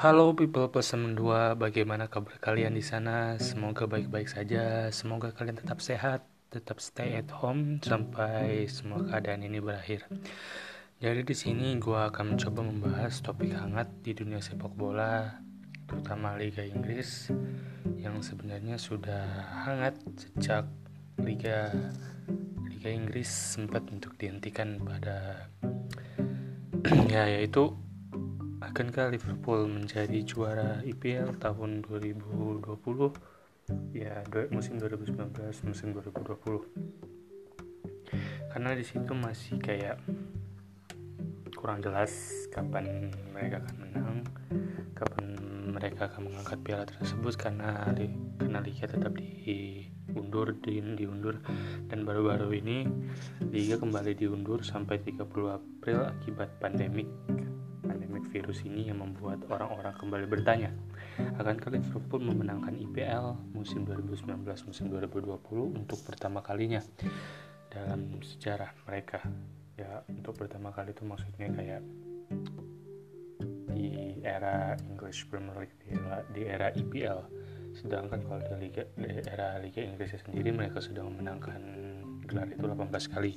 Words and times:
Halo 0.00 0.32
people 0.32 0.64
pesan 0.72 1.12
dua, 1.12 1.52
bagaimana 1.52 2.08
kabar 2.08 2.40
kalian 2.40 2.72
di 2.72 2.80
sana? 2.80 3.36
Semoga 3.36 3.84
baik-baik 3.84 4.32
saja. 4.32 4.88
Semoga 4.88 5.28
kalian 5.28 5.60
tetap 5.60 5.84
sehat, 5.84 6.24
tetap 6.48 6.80
stay 6.80 7.20
at 7.20 7.28
home 7.28 7.84
sampai 7.84 8.64
semua 8.64 9.04
keadaan 9.04 9.44
ini 9.44 9.60
berakhir. 9.60 10.08
Jadi 11.04 11.20
di 11.20 11.36
sini 11.36 11.76
gue 11.76 12.00
akan 12.00 12.32
mencoba 12.32 12.60
membahas 12.64 13.20
topik 13.20 13.52
hangat 13.52 13.92
di 14.00 14.16
dunia 14.16 14.40
sepak 14.40 14.72
bola, 14.72 15.36
terutama 15.84 16.32
Liga 16.40 16.64
Inggris 16.64 17.28
yang 18.00 18.24
sebenarnya 18.24 18.80
sudah 18.80 19.52
hangat 19.68 20.00
sejak 20.16 20.64
Liga 21.20 21.76
Liga 22.72 22.88
Inggris 22.88 23.28
sempat 23.28 23.84
untuk 23.92 24.16
dihentikan 24.16 24.80
pada 24.80 25.52
ya 27.12 27.28
yaitu 27.28 27.76
akankah 28.60 29.08
Liverpool 29.08 29.64
menjadi 29.66 30.20
juara 30.20 30.84
IPL 30.84 31.40
tahun 31.40 31.80
2020 31.88 32.60
ya 33.96 34.20
musim 34.52 34.76
2019 34.76 35.64
musim 35.64 35.96
2020 35.96 36.68
karena 38.50 38.74
di 38.76 38.84
situ 38.84 39.12
masih 39.16 39.56
kayak 39.62 39.96
kurang 41.56 41.80
jelas 41.80 42.12
kapan 42.52 43.08
mereka 43.32 43.64
akan 43.64 43.76
menang 43.80 44.20
kapan 44.96 45.26
mereka 45.70 46.10
akan 46.12 46.28
mengangkat 46.28 46.58
piala 46.60 46.84
tersebut 46.84 47.40
karena 47.40 47.88
karena 48.36 48.58
liga 48.60 48.84
tetap 48.90 49.16
diundur 49.16 50.52
di, 50.60 50.82
diundur. 50.98 51.38
Dan 51.86 52.02
baru-baru 52.02 52.58
ini 52.58 52.84
liga 53.48 53.78
kembali 53.78 54.18
diundur 54.18 54.66
sampai 54.66 54.98
30 55.00 55.30
April 55.30 55.98
akibat 56.04 56.58
pandemik 56.58 57.06
pandemik 58.20 58.36
virus 58.36 58.60
ini 58.68 58.92
yang 58.92 59.00
membuat 59.00 59.48
orang-orang 59.48 59.96
kembali 59.96 60.26
bertanya 60.28 60.68
akankah 61.40 61.72
Liverpool 61.72 62.20
memenangkan 62.20 62.76
IPL 62.76 63.56
musim 63.56 63.88
2019 63.88 64.44
musim 64.68 64.92
2020 64.92 65.40
untuk 65.80 65.98
pertama 66.04 66.44
kalinya? 66.44 66.84
Dalam 67.72 68.20
sejarah 68.20 68.76
mereka 68.84 69.24
ya 69.72 70.04
untuk 70.04 70.36
pertama 70.36 70.68
kali 70.68 70.92
itu 70.92 71.00
maksudnya 71.08 71.48
kayak 71.48 71.80
di 73.72 74.20
era 74.20 74.76
English 74.84 75.24
Premier 75.32 75.64
League 75.64 75.76
di 75.80 75.88
era, 75.96 76.16
di 76.28 76.42
era 76.44 76.68
EPL 76.76 77.18
sedangkan 77.72 78.20
kalau 78.28 78.42
di 78.44 78.68
liga 78.68 78.84
di 79.00 79.08
era 79.24 79.56
Liga 79.64 79.80
Inggris 79.80 80.12
sendiri 80.20 80.52
mereka 80.52 80.84
sudah 80.84 81.06
memenangkan 81.08 81.62
gelar 82.28 82.52
itu 82.52 82.68
18 82.68 83.14
kali. 83.16 83.32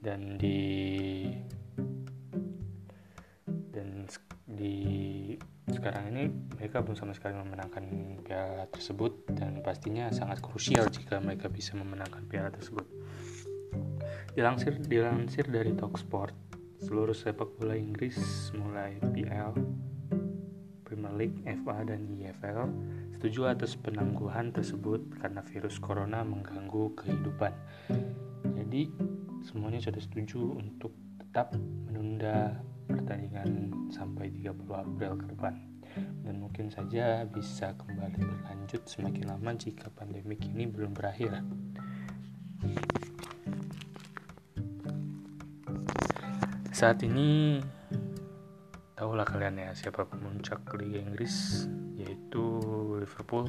Dan 0.00 0.40
di 0.40 1.28
di 4.60 4.76
sekarang 5.72 6.12
ini 6.12 6.28
mereka 6.60 6.84
belum 6.84 6.92
sama 6.92 7.16
sekali 7.16 7.40
memenangkan 7.40 7.84
piala 8.20 8.68
tersebut 8.68 9.32
dan 9.32 9.64
pastinya 9.64 10.12
sangat 10.12 10.44
krusial 10.44 10.84
jika 10.92 11.16
mereka 11.16 11.48
bisa 11.48 11.72
memenangkan 11.72 12.28
piala 12.28 12.52
tersebut. 12.52 12.84
Dilansir 14.36 14.76
dilansir 14.84 15.48
dari 15.48 15.72
Talksport, 15.72 16.36
seluruh 16.84 17.16
sepak 17.16 17.56
bola 17.56 17.72
Inggris 17.72 18.20
mulai 18.52 19.00
PL, 19.00 19.56
Premier 20.84 21.14
League, 21.16 21.40
FA, 21.64 21.80
dan 21.86 22.04
EFL 22.20 22.68
setuju 23.16 23.48
atas 23.48 23.78
penangguhan 23.80 24.52
tersebut 24.52 25.00
karena 25.24 25.40
virus 25.48 25.80
corona 25.80 26.20
mengganggu 26.20 26.92
kehidupan. 27.00 27.52
Jadi 28.60 28.92
semuanya 29.40 29.80
sudah 29.80 30.02
setuju 30.02 30.60
untuk 30.60 30.92
tetap 31.16 31.54
menunda 31.88 32.58
pertandingan 32.90 33.70
sampai 33.94 34.30
30 34.34 34.50
April 34.70 35.12
ke 35.18 35.26
depan 35.30 35.54
dan 36.22 36.34
mungkin 36.38 36.70
saja 36.70 37.26
bisa 37.26 37.74
kembali 37.74 38.22
berlanjut 38.22 38.82
semakin 38.86 39.26
lama 39.34 39.50
jika 39.58 39.90
pandemik 39.90 40.42
ini 40.46 40.66
belum 40.70 40.94
berakhir. 40.94 41.42
Saat 46.70 47.04
ini 47.04 47.60
tahulah 48.96 49.26
kalian 49.26 49.60
ya 49.60 49.70
siapa 49.76 50.06
pemuncak 50.08 50.64
Liga 50.80 51.04
Inggris 51.04 51.66
yaitu 51.98 52.44
Liverpool. 52.96 53.48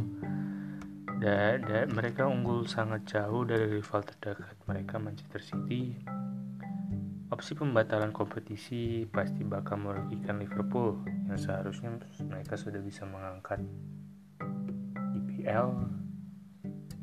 Dan, 1.22 1.62
dan 1.69 1.94
mereka 1.94 2.25
unggul 2.25 2.66
sangat 2.66 3.06
jauh 3.06 3.46
dari 3.46 3.78
rival 3.78 4.01
terdekat 4.01 4.57
mereka 4.66 4.97
Manchester 4.97 5.38
City. 5.38 6.01
Opsi 7.31 7.56
pembatalan 7.56 8.12
kompetisi 8.12 9.08
pasti 9.08 9.47
bakal 9.47 9.80
merugikan 9.80 10.36
Liverpool 10.36 11.00
yang 11.31 11.40
seharusnya 11.40 11.96
mereka 12.28 12.59
sudah 12.59 12.84
bisa 12.84 13.08
mengangkat 13.08 13.64
IPL 15.16 15.72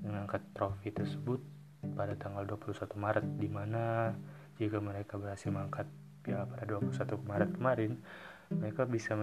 mengangkat 0.05 0.45
trofi 0.53 0.93
tersebut 0.93 1.41
pada 1.97 2.13
tanggal 2.21 2.45
21 2.45 2.77
Maret 3.01 3.25
di 3.41 3.49
mana 3.49 4.13
jika 4.61 4.85
mereka 4.85 5.17
berhasil 5.17 5.49
mengangkat 5.49 5.89
ya 6.29 6.45
pada 6.45 6.77
21 6.77 6.93
Maret 7.25 7.51
kemarin 7.57 7.93
mereka 8.53 8.85
bisa 8.85 9.17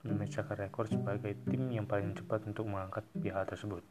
memecahkan 0.00 0.64
rekor 0.64 0.88
sebagai 0.88 1.36
tim 1.44 1.68
yang 1.68 1.84
paling 1.84 2.16
cepat 2.16 2.48
untuk 2.48 2.64
mengangkat 2.72 3.04
piala 3.20 3.44
tersebut. 3.44 3.84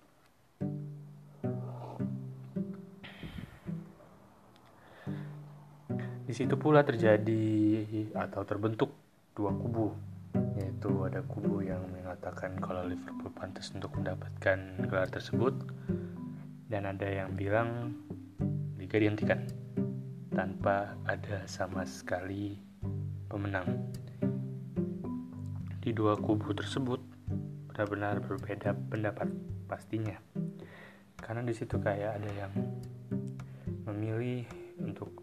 Di 6.27 6.35
situ 6.35 6.59
pula 6.59 6.83
terjadi 6.83 7.87
atau 8.11 8.43
terbentuk 8.43 8.91
dua 9.31 9.47
kubu, 9.55 9.95
yaitu 10.59 10.91
ada 11.07 11.23
kubu 11.23 11.63
yang 11.63 11.79
mengatakan 11.87 12.59
kalau 12.59 12.83
Liverpool 12.83 13.31
pantas 13.31 13.71
untuk 13.71 13.95
mendapatkan 13.95 14.59
gelar 14.91 15.07
tersebut, 15.07 15.55
dan 16.67 16.83
ada 16.83 17.07
yang 17.07 17.31
bilang 17.31 17.95
liga 18.75 18.99
dihentikan 18.99 19.47
tanpa 20.35 20.99
ada 21.07 21.47
sama 21.47 21.87
sekali 21.87 22.59
pemenang. 23.31 23.87
Di 25.79 25.95
dua 25.95 26.19
kubu 26.19 26.51
tersebut 26.51 26.99
benar-benar 27.71 28.19
berbeda 28.19 28.75
pendapat 28.91 29.31
pastinya. 29.71 30.19
Karena 31.15 31.39
di 31.39 31.55
situ 31.55 31.79
kayak 31.79 32.19
ada 32.19 32.31
yang 32.35 32.51
memilih 33.87 34.66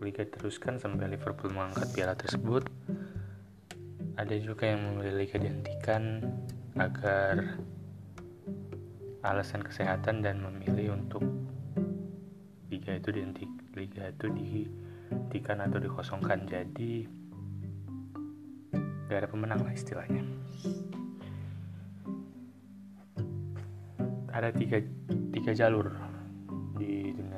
liga 0.02 0.26
teruskan 0.26 0.80
sampai 0.80 1.10
Liverpool 1.12 1.52
mengangkat 1.54 1.90
piala 1.94 2.14
tersebut. 2.18 2.66
Ada 4.14 4.38
juga 4.38 4.70
yang 4.70 4.94
memilih 4.94 5.14
liga 5.26 5.36
dihentikan 5.38 6.22
agar 6.78 7.58
alasan 9.22 9.62
kesehatan 9.62 10.22
dan 10.22 10.42
memilih 10.42 10.94
untuk 10.94 11.22
liga 12.70 12.94
itu 12.94 13.10
dihenti 13.10 13.44
liga 13.74 14.10
itu 14.10 14.26
di 14.30 14.66
dihentikan 15.34 15.66
atau 15.66 15.78
dikosongkan. 15.82 16.46
Jadi 16.46 17.02
gak 19.10 19.18
ada 19.18 19.28
pemenang 19.28 19.66
lah 19.66 19.74
istilahnya. 19.74 20.22
Ada 24.30 24.50
tiga, 24.54 24.78
tiga 25.34 25.52
jalur 25.54 26.13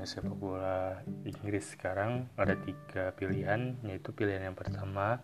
sepak 0.07 0.39
bola 0.39 1.03
Inggris 1.27 1.75
sekarang 1.75 2.31
ada 2.39 2.55
tiga 2.55 3.11
pilihan 3.19 3.75
yaitu 3.83 4.15
pilihan 4.15 4.47
yang 4.47 4.57
pertama 4.57 5.19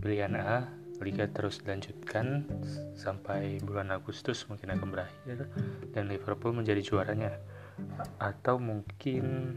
pilihan 0.00 0.32
A 0.40 0.64
Liga 1.02 1.26
terus 1.26 1.58
dilanjutkan 1.58 2.46
sampai 2.94 3.58
bulan 3.58 3.90
Agustus 3.90 4.46
mungkin 4.46 4.78
akan 4.78 4.88
berakhir 4.94 5.50
dan 5.90 6.06
Liverpool 6.06 6.54
menjadi 6.54 6.80
juaranya. 6.86 7.34
Atau 8.22 8.62
mungkin 8.62 9.52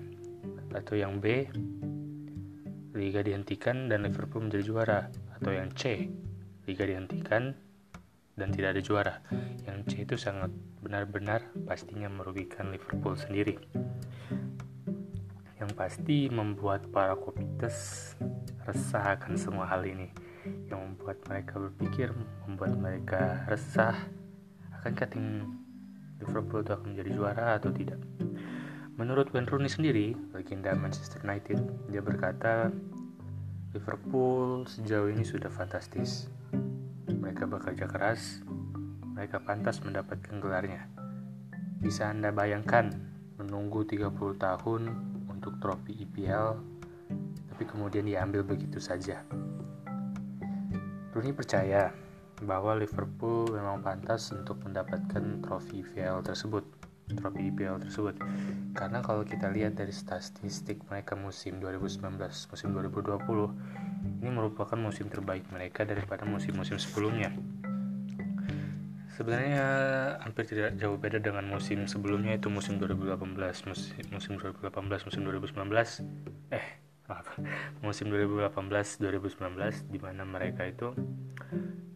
atau 0.73 0.97
yang 0.97 1.21
B 1.21 1.45
Liga 2.97 3.21
dihentikan 3.21 3.85
dan 3.85 4.01
Liverpool 4.01 4.49
menjadi 4.49 4.65
juara. 4.65 4.99
Atau 5.37 5.53
yang 5.53 5.69
C 5.77 6.09
Liga 6.65 6.89
dihentikan 6.89 7.53
dan 8.33 8.47
tidak 8.49 8.73
ada 8.73 8.81
juara. 8.81 9.15
Yang 9.69 9.77
C 9.87 9.91
itu 10.09 10.15
sangat 10.17 10.49
benar-benar 10.81 11.45
pastinya 11.65 12.07
merugikan 12.09 12.69
Liverpool 12.69 13.17
sendiri. 13.17 13.57
Yang 15.57 15.71
pasti 15.73 16.29
membuat 16.29 16.87
para 16.93 17.17
kopites 17.17 18.13
resah 18.67 19.17
akan 19.17 19.33
semua 19.35 19.65
hal 19.67 19.83
ini. 19.83 20.13
Yang 20.69 20.79
membuat 20.79 21.17
mereka 21.27 21.57
berpikir 21.57 22.13
membuat 22.45 22.77
mereka 22.77 23.45
resah 23.49 23.95
akankah 24.77 25.09
tim 25.09 25.57
Liverpool 26.23 26.63
itu 26.63 26.71
akan 26.73 26.87
menjadi 26.95 27.09
juara 27.13 27.45
atau 27.57 27.69
tidak? 27.73 27.99
Menurut 28.97 29.29
Wayne 29.29 29.45
Rooney 29.45 29.69
sendiri, 29.69 30.17
legenda 30.33 30.73
Manchester 30.73 31.21
United, 31.21 31.61
dia 31.93 32.01
berkata, 32.01 32.73
Liverpool 33.77 34.65
sejauh 34.65 35.13
ini 35.13 35.21
sudah 35.21 35.53
fantastis. 35.53 36.25
Mereka 37.05 37.45
bekerja 37.45 37.85
keras, 37.85 38.41
mereka 39.17 39.41
pantas 39.41 39.81
mendapatkan 39.81 40.37
gelarnya. 40.37 40.85
Bisa 41.81 42.13
Anda 42.13 42.29
bayangkan 42.29 42.93
menunggu 43.41 43.81
30 43.81 44.13
tahun 44.37 44.81
untuk 45.25 45.57
trofi 45.57 46.05
IPL, 46.05 46.53
tapi 47.49 47.63
kemudian 47.65 48.05
diambil 48.05 48.45
begitu 48.45 48.77
saja. 48.77 49.25
Rooney 51.17 51.33
percaya 51.33 51.89
bahwa 52.45 52.77
Liverpool 52.77 53.49
memang 53.49 53.81
pantas 53.81 54.29
untuk 54.29 54.61
mendapatkan 54.61 55.41
trofi 55.41 55.81
VL 55.81 56.21
tersebut 56.21 56.61
trofi 57.15 57.49
IPL 57.49 57.81
tersebut 57.81 58.19
karena 58.75 58.99
kalau 58.99 59.23
kita 59.23 59.47
lihat 59.47 59.79
dari 59.79 59.95
statistik 59.95 60.83
mereka 60.91 61.15
musim 61.15 61.57
2019 61.63 62.19
musim 62.51 62.67
2020 62.75 64.19
ini 64.19 64.29
merupakan 64.29 64.75
musim 64.75 65.07
terbaik 65.07 65.47
mereka 65.49 65.87
daripada 65.87 66.27
musim-musim 66.27 66.75
sebelumnya 66.75 67.31
sebenarnya 69.17 69.65
hampir 70.21 70.45
tidak 70.45 70.77
jauh 70.77 70.93
beda 70.93 71.17
dengan 71.17 71.41
musim 71.49 71.89
sebelumnya 71.89 72.37
itu 72.37 72.53
musim 72.53 72.77
2018 72.77 73.17
musim, 73.65 74.05
musim 74.13 74.37
2018 74.37 75.09
musim 75.09 75.21
2019 75.25 76.53
eh 76.53 76.87
maaf. 77.07 77.27
Musim 77.85 78.11
2018 78.11 78.51
2019 78.99 79.87
di 79.87 79.99
mana 79.99 80.27
mereka 80.27 80.67
itu 80.67 80.91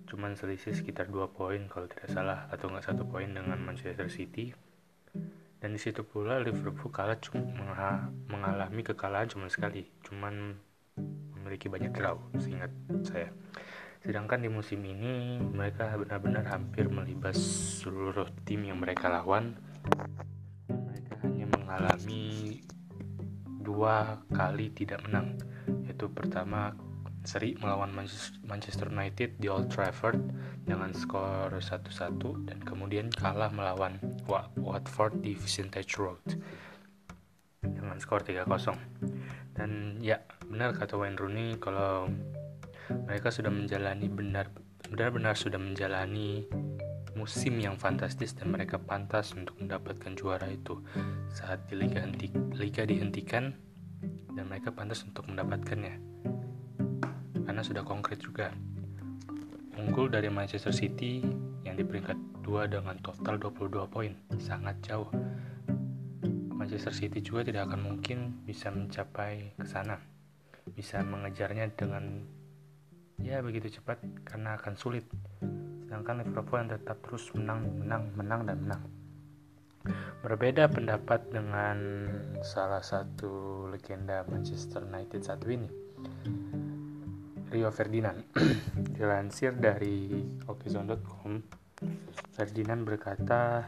cuman 0.07 0.35
selisih 0.35 0.71
sekitar 0.71 1.11
2 1.11 1.35
poin 1.35 1.61
kalau 1.67 1.87
tidak 1.87 2.07
salah 2.07 2.47
atau 2.47 2.71
enggak 2.71 2.91
satu 2.91 3.03
poin 3.03 3.27
dengan 3.27 3.59
Manchester 3.59 4.07
City. 4.07 4.55
Dan 5.61 5.77
di 5.77 5.79
situ 5.83 6.01
pula 6.01 6.41
Liverpool 6.41 6.89
kalah 6.89 7.19
cuma 7.21 8.09
mengalami 8.25 8.81
kekalahan 8.81 9.29
cuma 9.29 9.45
sekali 9.45 9.85
cuman 10.01 10.57
memiliki 11.37 11.69
banyak 11.69 11.93
draw 11.93 12.17
seingat 12.41 12.73
saya 13.05 13.29
sedangkan 14.01 14.41
di 14.41 14.49
musim 14.49 14.81
ini 14.81 15.37
mereka 15.37 15.93
benar-benar 15.93 16.45
hampir 16.49 16.89
melibas 16.89 17.37
seluruh 17.81 18.27
tim 18.45 18.65
yang 18.65 18.81
mereka 18.81 19.07
lawan. 19.13 19.53
Mereka 20.69 21.21
hanya 21.21 21.45
mengalami 21.45 22.59
dua 23.61 24.25
kali 24.33 24.73
tidak 24.73 25.05
menang. 25.05 25.37
Yaitu 25.85 26.09
pertama 26.09 26.73
seri 27.21 27.53
melawan 27.61 27.93
Manchester 28.41 28.89
United 28.89 29.37
di 29.37 29.45
Old 29.45 29.69
Trafford 29.69 30.17
dengan 30.65 30.89
skor 30.89 31.53
1-1 31.53 32.49
dan 32.49 32.57
kemudian 32.65 33.13
kalah 33.13 33.53
melawan 33.53 34.01
Watford 34.57 35.21
di 35.21 35.37
Vintage 35.37 36.01
Road 36.01 36.21
dengan 37.61 38.01
skor 38.01 38.25
3-0 38.25 38.49
dan 39.53 40.01
ya 40.01 40.17
benar 40.49 40.73
kata 40.73 40.97
Wayne 40.97 41.19
Rooney 41.21 41.61
kalau 41.61 42.09
mereka 43.07 43.31
sudah 43.31 43.51
menjalani 43.51 44.07
benar 44.11 44.51
benar-benar 44.87 45.37
sudah 45.37 45.57
menjalani 45.57 46.45
musim 47.15 47.59
yang 47.59 47.75
fantastis 47.75 48.31
dan 48.35 48.51
mereka 48.51 48.79
pantas 48.79 49.35
untuk 49.35 49.59
mendapatkan 49.59 50.15
juara 50.15 50.47
itu 50.47 50.79
saat 51.31 51.67
di 51.67 51.75
liga, 51.75 52.07
liga 52.55 52.83
dihentikan 52.87 53.51
dan 54.31 54.45
mereka 54.47 54.71
pantas 54.71 55.03
untuk 55.03 55.27
mendapatkannya 55.27 56.11
karena 57.51 57.67
sudah 57.67 57.83
konkret 57.83 58.21
juga. 58.23 58.53
Unggul 59.75 60.07
dari 60.07 60.31
Manchester 60.31 60.71
City 60.71 61.19
yang 61.67 61.75
di 61.75 61.83
peringkat 61.83 62.15
2 62.47 62.69
dengan 62.69 62.95
total 63.03 63.35
22 63.41 63.91
poin, 63.91 64.13
sangat 64.39 64.79
jauh. 64.85 65.11
Manchester 66.53 66.93
City 66.93 67.19
juga 67.19 67.43
tidak 67.43 67.67
akan 67.67 67.81
mungkin 67.81 68.39
bisa 68.47 68.71
mencapai 68.71 69.57
ke 69.57 69.67
sana. 69.67 69.99
Bisa 70.71 71.01
mengejarnya 71.01 71.73
dengan 71.73 72.23
ya 73.21 73.39
begitu 73.45 73.79
cepat 73.81 74.01
karena 74.25 74.57
akan 74.57 74.73
sulit. 74.75 75.05
Sedangkan 75.85 76.23
Liverpool 76.23 76.61
yang 76.65 76.71
tetap 76.71 76.97
terus 77.03 77.29
menang, 77.37 77.67
menang, 77.79 78.03
menang 78.17 78.41
dan 78.47 78.57
menang. 78.61 78.83
Berbeda 80.21 80.69
pendapat 80.69 81.33
dengan 81.33 81.77
salah 82.45 82.85
satu 82.85 83.65
legenda 83.73 84.21
Manchester 84.29 84.85
United 84.85 85.25
satu 85.25 85.49
ini 85.49 85.69
Rio 87.51 87.67
Ferdinand. 87.73 88.23
Dilansir 88.95 89.51
dari 89.57 90.23
okezone.com, 90.47 91.43
Ferdinand 92.31 92.81
berkata, 92.87 93.67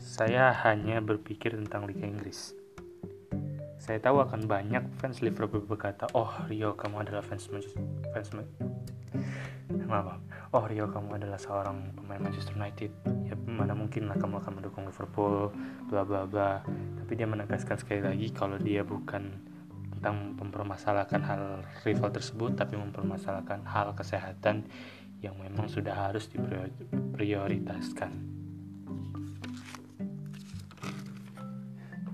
"Saya 0.00 0.56
hanya 0.64 1.04
berpikir 1.04 1.52
tentang 1.52 1.84
Liga 1.84 2.08
Inggris. 2.08 2.56
Saya 3.76 4.00
tahu 4.00 4.24
akan 4.24 4.48
banyak 4.48 4.84
fans 4.96 5.20
Liverpool 5.20 5.66
berkata, 5.68 6.08
"Oh, 6.16 6.32
Rio, 6.48 6.72
kamu 6.78 7.04
adalah 7.04 7.20
fans 7.20 7.50
fans 8.14 8.30
maaf, 9.90 10.22
oh 10.54 10.64
Rio 10.70 10.86
kamu 10.86 11.18
adalah 11.18 11.42
seorang 11.42 11.98
pemain 11.98 12.22
Manchester 12.22 12.54
United. 12.54 12.94
Ya 13.26 13.34
mana 13.34 13.74
mungkin 13.74 14.06
lah 14.06 14.14
kamu 14.14 14.38
akan 14.38 14.62
mendukung 14.62 14.86
Liverpool 14.86 15.50
bla 15.90 16.06
bla 16.06 16.30
bla. 16.30 16.62
Tapi 17.02 17.12
dia 17.18 17.26
menegaskan 17.26 17.74
sekali 17.74 18.06
lagi 18.06 18.30
kalau 18.30 18.54
dia 18.62 18.86
bukan 18.86 19.34
tentang 19.98 20.38
mempermasalahkan 20.38 21.20
hal 21.26 21.42
rival 21.82 22.14
tersebut 22.14 22.56
tapi 22.56 22.78
mempermasalahkan 22.78 23.66
hal 23.66 23.92
kesehatan 23.98 24.70
yang 25.20 25.34
memang 25.36 25.66
sudah 25.66 25.92
harus 25.92 26.30
diprioritaskan. 26.30 28.12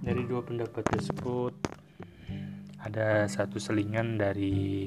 Dari 0.00 0.23
dua 0.25 0.40
pendapat 0.43 0.87
tersebut 0.87 1.55
ada 2.82 3.26
satu 3.26 3.58
selingan 3.58 4.14
dari 4.14 4.87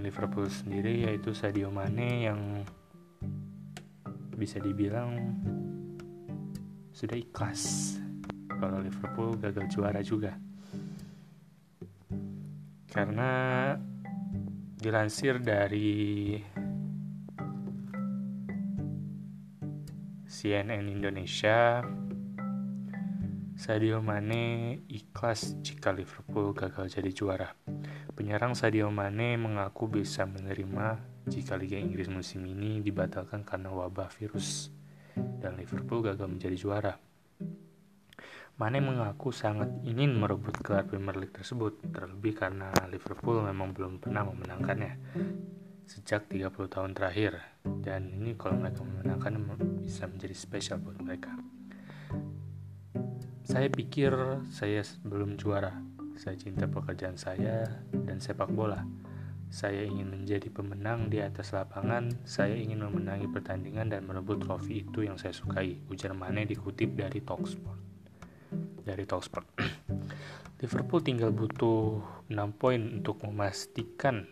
pemain 0.00 0.08
Liverpool 0.16 0.48
sendiri 0.48 1.04
yaitu 1.04 1.36
Sadio 1.36 1.68
Mane 1.68 2.24
yang 2.24 2.64
bisa 4.32 4.56
dibilang 4.56 5.12
sudah 6.88 7.20
ikhlas 7.20 8.00
kalau 8.48 8.80
Liverpool 8.80 9.36
gagal 9.36 9.68
juara 9.68 10.00
juga. 10.00 10.32
Karena 12.88 13.76
dilansir 14.80 15.36
dari 15.36 16.40
CNN 20.24 20.88
Indonesia, 20.88 21.84
Sadio 23.52 24.00
Mane 24.00 24.80
ikhlas 24.88 25.60
jika 25.60 25.92
Liverpool 25.92 26.56
gagal 26.56 26.88
jadi 26.88 27.12
juara. 27.12 27.59
Penyerang 28.20 28.52
Sadio 28.52 28.92
Mane 28.92 29.40
mengaku 29.40 29.88
bisa 29.88 30.28
menerima 30.28 31.00
jika 31.24 31.56
Liga 31.56 31.80
Inggris 31.80 32.04
musim 32.12 32.44
ini 32.44 32.84
dibatalkan 32.84 33.48
karena 33.48 33.72
wabah 33.72 34.12
virus 34.12 34.68
dan 35.16 35.56
Liverpool 35.56 36.04
gagal 36.04 36.28
menjadi 36.28 36.52
juara. 36.52 37.00
Mane 38.60 38.78
mengaku 38.84 39.32
sangat 39.32 39.72
ingin 39.88 40.20
merebut 40.20 40.52
gelar 40.60 40.84
Premier 40.84 41.16
League 41.16 41.32
tersebut, 41.32 41.80
terlebih 41.96 42.36
karena 42.36 42.68
Liverpool 42.92 43.40
memang 43.40 43.72
belum 43.72 44.04
pernah 44.04 44.28
memenangkannya 44.28 45.00
sejak 45.88 46.28
30 46.28 46.52
tahun 46.68 46.92
terakhir. 46.92 47.40
Dan 47.64 48.12
ini 48.12 48.36
kalau 48.36 48.60
mereka 48.60 48.84
memenangkan 48.84 49.32
bisa 49.80 50.04
menjadi 50.04 50.36
spesial 50.36 50.76
buat 50.76 51.00
mereka. 51.00 51.32
Saya 53.48 53.72
pikir 53.72 54.12
saya 54.52 54.84
belum 55.08 55.40
juara. 55.40 55.89
Saya 56.20 56.36
cinta 56.36 56.68
pekerjaan 56.68 57.16
saya 57.16 57.64
dan 58.04 58.20
sepak 58.20 58.52
bola. 58.52 58.84
Saya 59.48 59.88
ingin 59.88 60.12
menjadi 60.12 60.52
pemenang 60.52 61.08
di 61.08 61.24
atas 61.24 61.56
lapangan. 61.56 62.12
Saya 62.28 62.52
ingin 62.60 62.84
memenangi 62.84 63.24
pertandingan 63.32 63.88
dan 63.88 64.04
merebut 64.04 64.44
trofi 64.44 64.84
itu 64.84 65.08
yang 65.08 65.16
saya 65.16 65.32
sukai. 65.32 65.80
Ujar 65.88 66.12
Mane 66.12 66.44
dikutip 66.44 66.92
dari 66.92 67.24
Talksport 67.24 67.90
dari 68.84 69.04
Talksport. 69.06 69.46
Liverpool 70.60 71.00
tinggal 71.00 71.32
butuh 71.32 72.04
6 72.28 72.36
poin 72.60 73.00
untuk 73.00 73.24
memastikan 73.24 74.28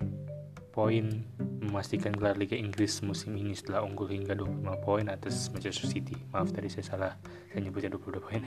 poin 0.75 1.25
memastikan 1.59 2.15
gelar 2.15 2.39
Liga 2.39 2.55
Inggris 2.55 3.03
musim 3.03 3.35
ini 3.35 3.51
setelah 3.57 3.83
unggul 3.83 4.09
hingga 4.09 4.37
25 4.39 4.85
poin 4.85 5.05
atas 5.11 5.51
Manchester 5.51 5.89
City. 5.91 6.15
Maaf 6.31 6.55
tadi 6.55 6.71
saya 6.71 6.85
salah, 6.85 7.13
saya 7.51 7.61
nyebutnya 7.65 7.91
22 7.91 8.21
poin. 8.23 8.43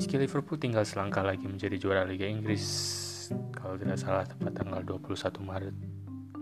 Meski 0.00 0.16
Liverpool 0.16 0.56
tinggal 0.56 0.88
selangkah 0.88 1.20
lagi 1.20 1.44
menjadi 1.44 1.76
juara 1.76 2.08
Liga 2.08 2.24
Inggris, 2.24 2.64
kalau 3.52 3.76
tidak 3.76 4.00
salah 4.00 4.24
tepat 4.24 4.56
tanggal 4.56 4.80
21 4.80 5.12
Maret 5.44 5.76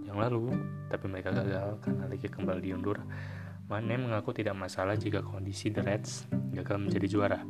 yang 0.06 0.14
lalu, 0.14 0.54
tapi 0.86 1.10
mereka 1.10 1.34
gagal 1.34 1.82
karena 1.82 2.06
Liga 2.06 2.30
kembali 2.30 2.62
diundur 2.62 3.02
Mane 3.66 3.98
mengaku 3.98 4.30
tidak 4.30 4.54
masalah 4.54 4.94
jika 4.94 5.26
kondisi 5.26 5.74
The 5.74 5.82
Reds 5.82 6.30
gagal 6.54 6.78
menjadi 6.78 7.06
juara. 7.10 7.42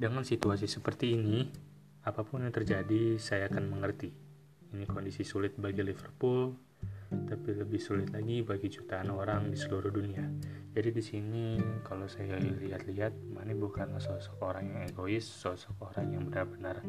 Dengan 0.00 0.24
situasi 0.24 0.64
seperti 0.64 1.12
ini, 1.12 1.44
apa 2.00 2.24
pun 2.24 2.48
yang 2.48 2.56
terjadi, 2.56 3.20
saya 3.20 3.52
akan 3.52 3.68
mengerti. 3.68 4.16
Ini 4.72 4.88
kondisi 4.88 5.28
sulit 5.28 5.60
bagi 5.60 5.84
Liverpool, 5.84 6.56
tapi 7.28 7.54
lebih 7.54 7.78
sulit 7.78 8.10
lagi 8.10 8.42
bagi 8.42 8.66
jutaan 8.66 9.14
orang 9.14 9.50
di 9.50 9.56
seluruh 9.56 9.90
dunia. 9.94 10.26
Jadi 10.74 10.90
di 10.90 11.02
sini 11.02 11.44
kalau 11.86 12.10
saya 12.10 12.34
lihat-lihat, 12.40 13.30
Mane 13.30 13.54
bukanlah 13.54 14.02
sosok 14.02 14.42
orang 14.42 14.74
yang 14.74 14.80
egois, 14.90 15.22
sosok 15.22 15.94
orang 15.94 16.06
yang 16.10 16.22
benar-benar 16.26 16.82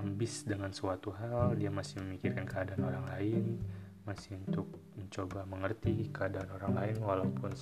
ambis 0.00 0.42
dengan 0.42 0.74
suatu 0.74 1.14
hal, 1.14 1.54
dia 1.54 1.70
masih 1.70 2.02
memikirkan 2.02 2.44
keadaan 2.48 2.82
orang 2.84 3.04
lain, 3.16 3.44
masih 4.02 4.36
untuk 4.42 4.66
mencoba 4.98 5.46
mengerti 5.46 6.10
keadaan 6.10 6.50
orang 6.56 6.72
lain 6.74 6.96
walaupun 6.98 7.52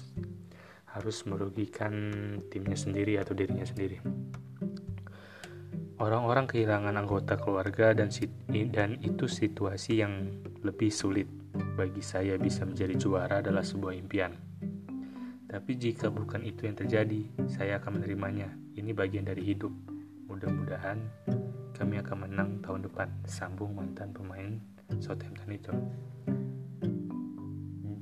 harus 0.89 1.19
merugikan 1.29 1.93
timnya 2.49 2.79
sendiri 2.79 3.21
atau 3.21 3.37
dirinya 3.37 3.67
sendiri. 3.67 4.01
Orang-orang 5.99 6.47
kehilangan 6.47 6.95
anggota 6.95 7.35
keluarga 7.35 7.91
dan 7.91 8.09
dan 8.71 8.99
itu 9.03 9.27
situasi 9.27 10.03
yang 10.03 10.31
lebih 10.63 10.95
sulit 10.95 11.27
bagi 11.75 12.03
saya 12.03 12.39
bisa 12.39 12.63
menjadi 12.63 12.95
juara 12.95 13.43
adalah 13.43 13.67
sebuah 13.67 13.95
impian. 13.99 14.33
Tapi 15.49 15.73
jika 15.81 16.13
bukan 16.13 16.45
itu 16.45 16.69
yang 16.69 16.77
terjadi, 16.77 17.25
saya 17.49 17.81
akan 17.81 17.99
menerimanya. 17.99 18.53
Ini 18.77 18.93
bagian 18.95 19.27
dari 19.27 19.43
hidup. 19.43 19.73
Mudah-mudahan 20.29 21.01
kami 21.73 21.99
akan 22.05 22.17
menang 22.29 22.51
tahun 22.61 22.85
depan. 22.85 23.09
Sambung 23.25 23.75
mantan 23.75 24.13
pemain 24.13 24.61
Southampton 25.01 25.51
itu. 25.51 25.73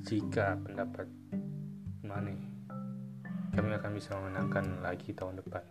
Jika 0.06 0.58
pendapat 0.58 1.06
Mane, 2.02 2.34
kami 3.54 3.70
akan 3.74 3.90
bisa 3.94 4.14
memenangkan 4.18 4.82
lagi 4.82 5.10
tahun 5.14 5.38
depan. 5.42 5.62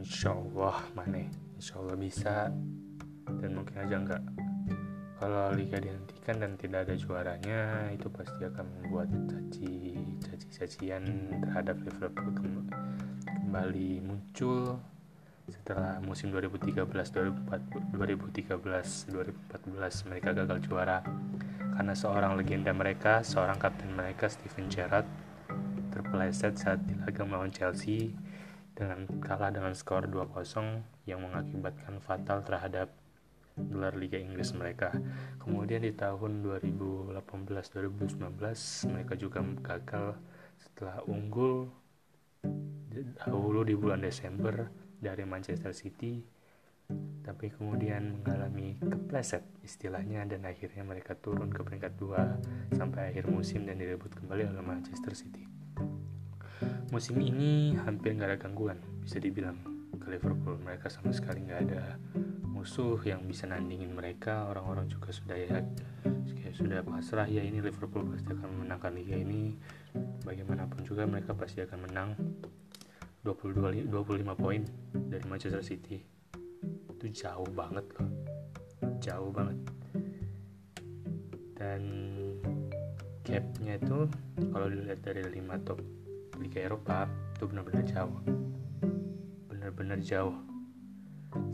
Insya 0.00 0.32
Allah 0.32 0.80
Mane, 0.96 1.28
Insya 1.60 1.76
Allah 1.76 1.96
bisa. 2.00 2.48
Dan 3.28 3.52
mungkin 3.52 3.84
aja 3.84 4.00
enggak. 4.00 4.24
Kalau 5.20 5.52
liga 5.52 5.76
dihentikan 5.76 6.40
dan 6.40 6.56
tidak 6.56 6.88
ada 6.88 6.96
juaranya, 6.96 7.92
itu 7.92 8.08
pasti 8.08 8.48
akan 8.48 8.64
membuat 8.80 9.12
caci 9.28 9.92
caci 10.24 10.48
cacian 10.48 11.04
terhadap 11.44 11.76
Liverpool 11.84 12.32
kembali 12.32 14.00
muncul 14.00 14.80
setelah 15.52 16.00
musim 16.00 16.32
2013 16.32 16.80
2013 17.92 17.92
2014 17.92 19.12
mereka 20.08 20.32
gagal 20.32 20.64
juara. 20.64 21.04
Karena 21.76 21.92
seorang 21.92 22.40
legenda 22.40 22.72
mereka 22.72 23.20
seorang 23.20 23.60
kapten 23.60 23.92
mereka 23.92 24.32
Steven 24.32 24.72
Gerrard 24.72 25.04
terpeleset 25.92 26.56
saat 26.56 26.80
di 26.88 26.96
laga 26.96 27.20
melawan 27.28 27.52
Chelsea 27.52 28.16
dengan 28.80 29.04
kalah 29.20 29.52
dengan 29.52 29.76
skor 29.76 30.08
2-0 30.08 30.80
yang 31.04 31.20
mengakibatkan 31.20 32.00
fatal 32.00 32.40
terhadap 32.40 32.88
gelar 33.60 33.92
Liga 33.92 34.16
Inggris 34.16 34.56
mereka. 34.56 34.88
Kemudian 35.36 35.84
di 35.84 35.92
tahun 35.92 36.40
2018-2019 36.40 38.16
mereka 38.88 39.12
juga 39.20 39.44
gagal 39.60 40.16
setelah 40.56 41.04
unggul 41.04 41.68
dahulu 43.20 43.60
di 43.68 43.76
bulan 43.76 44.00
Desember 44.00 44.72
dari 44.96 45.28
Manchester 45.28 45.76
City 45.76 46.40
tapi 47.22 47.46
kemudian 47.54 48.18
mengalami 48.18 48.74
kepleset 48.82 49.46
istilahnya 49.62 50.26
dan 50.26 50.42
akhirnya 50.42 50.82
mereka 50.82 51.14
turun 51.14 51.46
ke 51.46 51.62
peringkat 51.62 51.94
2 51.94 52.74
sampai 52.74 53.14
akhir 53.14 53.30
musim 53.30 53.62
dan 53.62 53.78
direbut 53.78 54.10
kembali 54.18 54.50
oleh 54.50 54.62
Manchester 54.64 55.14
City. 55.14 55.46
Musim 56.90 57.22
ini 57.22 57.74
hampir 57.80 58.16
nggak 58.16 58.28
ada 58.34 58.38
gangguan 58.38 58.78
bisa 59.02 59.20
dibilang. 59.22 59.56
Ke 60.00 60.12
Liverpool 60.12 60.56
mereka 60.60 60.88
sama 60.88 61.12
sekali 61.12 61.44
nggak 61.44 61.60
ada 61.70 62.00
musuh 62.44 63.00
yang 63.06 63.24
bisa 63.24 63.48
nandingin 63.48 63.94
mereka. 63.94 64.48
Orang-orang 64.50 64.90
juga 64.90 65.14
sudah 65.14 65.36
ya 65.38 65.64
sudah 66.50 66.82
pasrah 66.84 67.24
ya 67.30 67.40
ini 67.40 67.62
Liverpool 67.62 68.04
pasti 68.10 68.36
akan 68.36 68.48
memenangkan 68.52 68.92
liga 68.92 69.16
ini. 69.16 69.56
Bagaimanapun 70.26 70.84
juga 70.84 71.08
mereka 71.08 71.32
pasti 71.32 71.62
akan 71.64 71.78
menang. 71.88 72.10
22 73.24 73.88
25 73.88 74.36
poin 74.36 74.64
dari 74.92 75.24
Manchester 75.24 75.64
City. 75.64 76.00
Itu 76.92 77.06
jauh 77.08 77.48
banget 77.52 77.84
loh. 77.96 78.08
Jauh 79.00 79.32
banget. 79.32 79.58
Dan 81.56 81.82
gapnya 83.24 83.76
itu 83.76 84.08
kalau 84.52 84.66
dilihat 84.68 85.00
dari 85.04 85.20
5 85.24 85.64
top 85.68 85.80
Liga 86.50 86.66
Eropa 86.66 87.06
itu 87.06 87.46
benar-benar 87.46 87.86
jauh. 87.86 88.18
Benar-benar 89.46 90.02
jauh. 90.02 90.34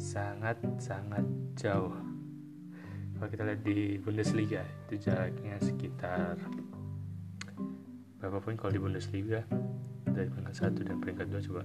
Sangat 0.00 0.56
sangat 0.80 1.20
jauh. 1.52 1.92
Kalau 3.12 3.28
kita 3.28 3.44
lihat 3.44 3.60
di 3.60 4.00
Bundesliga 4.00 4.64
itu 4.88 4.96
jaraknya 5.04 5.60
sekitar 5.60 6.40
berapa 8.16 8.40
poin 8.40 8.56
kalau 8.56 8.72
di 8.72 8.80
Bundesliga? 8.80 9.44
Dari 10.08 10.32
peringkat 10.32 10.64
satu 10.64 10.80
dan 10.80 10.96
peringkat 10.96 11.28
dua 11.28 11.44
coba 11.44 11.62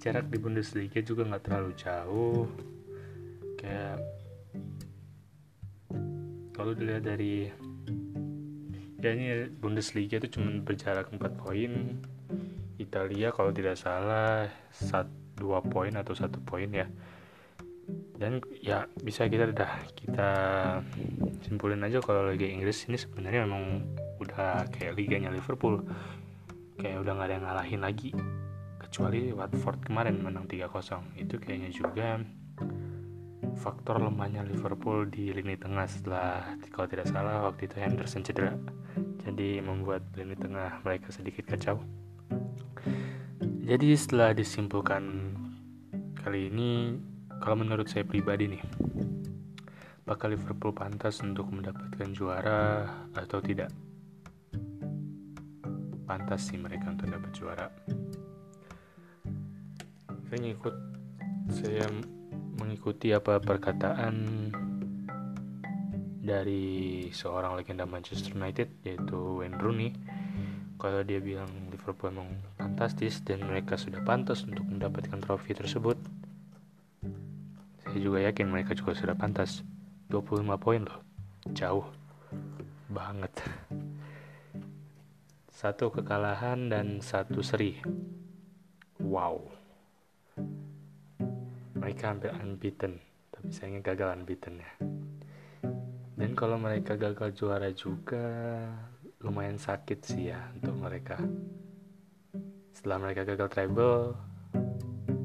jarak 0.00 0.32
di 0.32 0.40
Bundesliga 0.40 1.04
juga 1.04 1.28
nggak 1.28 1.44
terlalu 1.44 1.70
jauh. 1.76 2.48
Kayak 3.60 4.00
kalau 6.56 6.72
dilihat 6.72 7.04
dari 7.04 7.52
ya 9.00 9.12
ini 9.12 9.52
Bundesliga 9.52 10.16
itu 10.16 10.40
cuma 10.40 10.56
berjarak 10.64 11.12
4 11.12 11.20
poin. 11.36 12.00
Italia 12.80 13.28
kalau 13.28 13.52
tidak 13.52 13.76
salah 13.76 14.48
2 14.80 15.44
poin 15.68 15.92
atau 15.92 16.16
satu 16.16 16.40
poin 16.40 16.72
ya. 16.72 16.88
Dan 18.16 18.40
ya 18.56 18.88
bisa 19.04 19.28
kita 19.28 19.52
udah 19.52 19.72
kita 19.92 20.30
simpulin 21.44 21.84
aja 21.84 22.00
kalau 22.00 22.32
Liga 22.32 22.48
Inggris 22.48 22.88
ini 22.88 22.96
sebenarnya 22.96 23.44
memang 23.44 23.84
udah 24.16 24.64
kayak 24.72 24.96
liganya 24.96 25.28
Liverpool. 25.28 25.84
Kayak 26.80 27.04
udah 27.04 27.12
nggak 27.12 27.28
ada 27.28 27.34
yang 27.36 27.44
ngalahin 27.44 27.80
lagi 27.84 28.39
kecuali 29.00 29.32
Watford 29.32 29.88
kemarin 29.88 30.20
menang 30.20 30.44
3-0 30.44 31.16
itu 31.16 31.40
kayaknya 31.40 31.72
juga 31.72 32.20
faktor 33.56 33.96
lemahnya 33.96 34.44
Liverpool 34.44 35.08
di 35.08 35.32
lini 35.32 35.56
tengah 35.56 35.88
setelah 35.88 36.44
kalau 36.68 36.84
tidak 36.84 37.08
salah 37.08 37.48
waktu 37.48 37.64
itu 37.64 37.80
Henderson 37.80 38.20
cedera. 38.20 38.52
Jadi 39.24 39.64
membuat 39.64 40.04
lini 40.20 40.36
tengah 40.36 40.84
mereka 40.84 41.16
sedikit 41.16 41.48
kacau. 41.48 41.80
Jadi 43.64 43.88
setelah 43.96 44.36
disimpulkan 44.36 45.32
kali 46.20 46.52
ini 46.52 47.00
kalau 47.40 47.56
menurut 47.56 47.88
saya 47.88 48.04
pribadi 48.04 48.52
nih 48.52 48.62
apakah 50.04 50.28
Liverpool 50.28 50.76
pantas 50.76 51.24
untuk 51.24 51.48
mendapatkan 51.48 52.12
juara 52.12 52.84
atau 53.16 53.40
tidak? 53.40 53.72
Pantas 56.04 56.52
sih 56.52 56.60
mereka 56.60 56.92
untuk 56.92 57.08
dapat 57.08 57.32
juara 57.32 57.72
saya 60.30 60.46
ngikut 60.46 60.76
saya 61.50 61.90
mengikuti 62.54 63.10
apa 63.10 63.42
perkataan 63.42 64.14
dari 66.22 67.10
seorang 67.10 67.58
legenda 67.58 67.82
Manchester 67.82 68.38
United 68.38 68.70
yaitu 68.86 69.42
Wayne 69.42 69.58
Rooney. 69.58 69.90
Kalau 70.78 71.02
dia 71.02 71.18
bilang 71.18 71.50
Liverpool 71.74 72.14
memang 72.14 72.30
fantastis 72.54 73.18
dan 73.26 73.42
mereka 73.42 73.74
sudah 73.74 74.06
pantas 74.06 74.46
untuk 74.46 74.62
mendapatkan 74.70 75.18
trofi 75.18 75.50
tersebut 75.50 75.98
saya 77.90 77.98
juga 77.98 78.22
yakin 78.22 78.46
mereka 78.54 78.78
juga 78.78 78.94
sudah 78.94 79.18
pantas. 79.18 79.66
25 80.14 80.46
poin 80.62 80.86
loh 80.86 81.02
jauh 81.50 81.90
banget. 82.86 83.34
Satu 85.50 85.90
kekalahan 85.90 86.70
dan 86.70 87.02
satu 87.02 87.42
seri. 87.42 87.82
Wow 89.02 89.59
mereka 91.80 92.12
hampir 92.12 92.30
unbeaten 92.36 93.00
tapi 93.32 93.48
sayangnya 93.56 93.80
gagal 93.96 94.20
unbeaten 94.20 94.54
ya. 94.60 94.72
Dan 96.20 96.36
kalau 96.36 96.60
mereka 96.60 97.00
gagal 97.00 97.32
juara 97.32 97.72
juga 97.72 98.28
lumayan 99.24 99.56
sakit 99.56 99.98
sih 100.04 100.28
ya 100.28 100.52
untuk 100.52 100.76
mereka. 100.76 101.16
Setelah 102.76 103.00
mereka 103.00 103.24
gagal 103.24 103.48
treble 103.48 104.12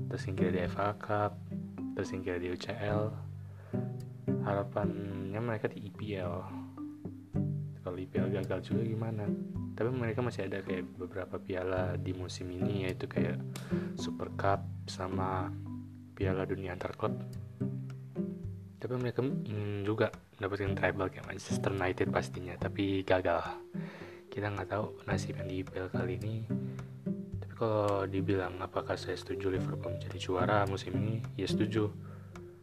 tersingkir 0.07 0.55
di 0.55 0.63
FA 0.71 0.95
Cup 0.95 1.35
tersingkir 1.99 2.39
di 2.39 2.55
UCL 2.55 3.11
harapannya 4.47 5.39
mereka 5.43 5.67
di 5.67 5.91
IPL 5.91 6.63
kalau 7.85 8.01
IPL 8.01 8.33
gagal 8.41 8.59
juga 8.65 8.81
gimana? 8.81 9.29
Tapi 9.77 9.91
mereka 9.93 10.23
masih 10.25 10.49
ada 10.49 10.63
kayak 10.65 10.87
beberapa 10.97 11.37
piala 11.37 11.99
di 11.99 12.17
musim 12.17 12.49
ini 12.49 12.89
yaitu 12.89 13.05
kayak 13.05 13.37
Super 13.93 14.33
Cup 14.33 14.65
sama 14.89 15.53
Piala 16.15 16.47
Dunia 16.47 16.71
antar 16.71 16.95
klub. 16.95 17.11
Tapi 18.79 18.93
mereka 18.95 19.19
ingin 19.19 19.83
juga 19.83 20.07
mendapatkan 20.39 20.71
treble 20.71 21.11
kayak 21.11 21.27
Manchester 21.27 21.75
United 21.75 22.07
pastinya 22.07 22.55
tapi 22.55 23.03
gagal. 23.03 23.43
Kita 24.31 24.47
nggak 24.47 24.69
tahu 24.71 25.03
nasib 25.03 25.35
yang 25.35 25.47
di 25.51 25.55
IPL 25.59 25.91
kali 25.91 26.15
ini. 26.15 26.35
Tapi 27.43 27.53
kalau 27.59 28.07
dibilang 28.07 28.55
apakah 28.63 28.95
saya 28.95 29.19
setuju 29.19 29.51
Liverpool 29.51 29.91
menjadi 29.91 30.15
juara 30.15 30.63
musim 30.71 30.95
ini? 30.95 31.19
Ya 31.35 31.51
setuju. 31.51 31.91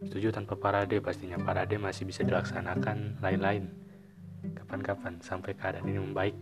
Setuju 0.00 0.32
tanpa 0.32 0.56
parade 0.56 0.96
pastinya. 1.04 1.36
Parade 1.36 1.76
masih 1.76 2.08
bisa 2.08 2.24
dilaksanakan 2.24 3.20
lain-lain. 3.20 3.68
Kapan-kapan 4.56 5.20
sampai 5.20 5.52
keadaan 5.52 5.84
ini 5.92 6.00
membaik. 6.00 6.36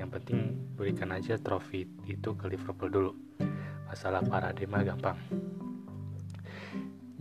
Yang 0.00 0.10
penting 0.20 0.38
berikan 0.78 1.12
aja 1.12 1.36
trofi 1.36 1.84
itu 2.08 2.32
ke 2.32 2.48
Liverpool 2.48 2.88
dulu. 2.88 3.12
Masalah 3.90 4.24
parade 4.24 4.64
mah 4.66 4.82
gampang 4.82 5.18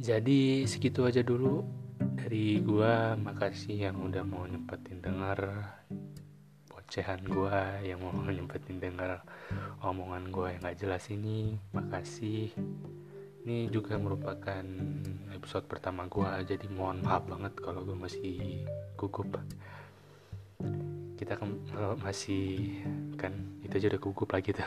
jadi 0.03 0.67
segitu 0.67 1.07
aja 1.07 1.24
dulu 1.24 1.63
dari 2.19 2.60
gua. 2.60 3.15
Makasih 3.15 3.88
yang 3.88 4.03
udah 4.03 4.19
mau 4.27 4.43
nyempetin 4.43 5.00
denger 5.00 5.63
ocehan 6.75 7.24
gue 7.24 7.60
yang 7.88 8.03
mau 8.03 8.12
nyempetin 8.36 8.83
dengar 8.83 9.24
omongan 9.79 10.27
gue 10.27 10.48
yang 10.51 10.62
gak 10.67 10.79
jelas 10.83 11.07
ini. 11.07 11.55
Makasih. 11.72 12.51
Ini 13.48 13.72
juga 13.72 13.95
merupakan 13.95 14.63
episode 15.31 15.72
pertama 15.72 16.12
gue 16.12 16.51
jadi 16.51 16.67
mohon 16.67 17.00
maaf 17.00 17.24
banget 17.24 17.55
kalau 17.63 17.88
gue 17.88 17.95
masih 17.95 18.67
gugup 19.00 19.39
kita 21.13 21.38
kan 21.38 21.50
masih 22.01 22.74
kan 23.15 23.32
itu 23.62 23.79
aja 23.79 23.88
udah 23.93 24.01
gugup 24.01 24.29
lagi 24.34 24.53
tuh. 24.53 24.65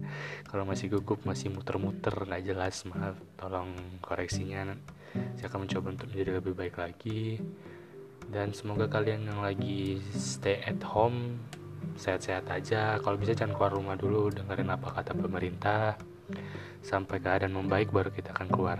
Kalau 0.50 0.64
masih 0.66 0.90
gugup 0.92 1.22
masih 1.22 1.50
muter-muter 1.50 2.14
nggak 2.14 2.44
jelas 2.44 2.82
maaf. 2.86 3.16
Tolong 3.38 4.00
koreksinya. 4.02 4.74
Saya 5.38 5.46
akan 5.46 5.66
mencoba 5.66 5.94
untuk 5.94 6.10
menjadi 6.10 6.30
lebih 6.42 6.54
baik 6.54 6.76
lagi. 6.78 7.38
Dan 8.24 8.56
semoga 8.56 8.90
kalian 8.90 9.30
yang 9.30 9.40
lagi 9.44 10.00
stay 10.16 10.58
at 10.64 10.80
home 10.82 11.38
sehat-sehat 11.94 12.50
aja. 12.50 12.98
Kalau 12.98 13.14
bisa 13.14 13.36
jangan 13.36 13.54
keluar 13.54 13.72
rumah 13.74 13.96
dulu 13.98 14.32
dengerin 14.34 14.70
apa 14.74 14.88
kata 14.90 15.14
pemerintah. 15.14 15.94
Sampai 16.84 17.22
keadaan 17.22 17.54
membaik 17.54 17.94
baru 17.94 18.10
kita 18.10 18.34
akan 18.34 18.48
keluar. 18.50 18.78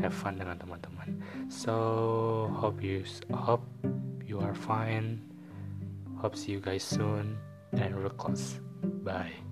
Have 0.00 0.16
fun 0.16 0.38
dengan 0.40 0.56
teman-teman. 0.56 1.20
So 1.52 1.74
hope 2.56 2.80
you 2.80 3.04
hope 3.34 3.66
you 4.24 4.38
are 4.40 4.54
fine 4.54 5.29
hope 6.20 6.34
to 6.34 6.40
see 6.40 6.52
you 6.52 6.60
guys 6.60 6.84
soon 6.84 7.38
and 7.72 7.96
real 7.96 8.10
close. 8.10 8.60
Bye 9.02 9.49